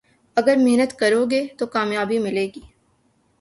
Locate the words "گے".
1.31-1.41